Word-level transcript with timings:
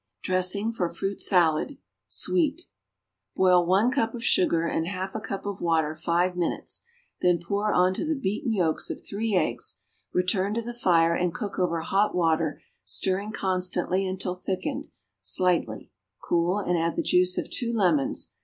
=Dressing 0.23 0.71
for 0.71 0.89
Fruit 0.89 1.21
Salad.= 1.21 1.77
(Sweet.) 2.07 2.63
Boil 3.35 3.63
one 3.63 3.91
cup 3.91 4.15
of 4.15 4.23
sugar 4.23 4.65
and 4.65 4.87
half 4.87 5.13
a 5.13 5.19
cup 5.21 5.45
of 5.45 5.61
water 5.61 5.93
five 5.93 6.35
minutes, 6.35 6.81
then 7.21 7.37
pour 7.37 7.71
on 7.71 7.93
to 7.93 8.03
the 8.03 8.19
beaten 8.19 8.51
yolks 8.51 8.89
of 8.89 8.99
three 9.05 9.35
eggs; 9.35 9.79
return 10.11 10.55
to 10.55 10.61
the 10.63 10.73
fire 10.73 11.13
and 11.13 11.35
cook 11.35 11.59
over 11.59 11.81
hot 11.81 12.15
water, 12.15 12.63
stirring 12.83 13.31
constantly 13.31 14.07
until 14.07 14.33
thickened 14.33 14.87
slightly; 15.19 15.91
cool, 16.19 16.57
and 16.57 16.79
add 16.79 16.95
the 16.95 17.03
juice 17.03 17.37
of 17.37 17.51
two 17.51 17.71
lemons. 17.71 18.31